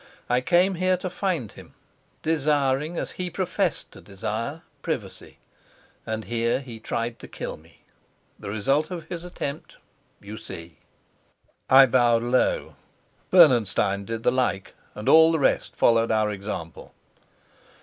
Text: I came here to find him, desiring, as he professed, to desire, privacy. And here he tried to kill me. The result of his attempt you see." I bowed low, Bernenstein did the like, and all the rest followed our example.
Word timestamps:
I 0.31 0.41
came 0.41 0.73
here 0.81 0.97
to 0.97 1.11
find 1.11 1.51
him, 1.51 1.75
desiring, 2.23 2.97
as 2.97 3.11
he 3.11 3.29
professed, 3.29 3.91
to 3.91 4.01
desire, 4.01 4.63
privacy. 4.81 5.37
And 6.07 6.23
here 6.25 6.59
he 6.59 6.79
tried 6.79 7.19
to 7.19 7.27
kill 7.27 7.55
me. 7.55 7.83
The 8.39 8.49
result 8.49 8.89
of 8.89 9.03
his 9.09 9.23
attempt 9.23 9.77
you 10.19 10.37
see." 10.37 10.79
I 11.69 11.85
bowed 11.85 12.23
low, 12.23 12.77
Bernenstein 13.29 14.03
did 14.05 14.23
the 14.23 14.31
like, 14.31 14.73
and 14.95 15.07
all 15.07 15.31
the 15.31 15.37
rest 15.37 15.75
followed 15.75 16.09
our 16.09 16.31
example. 16.31 16.95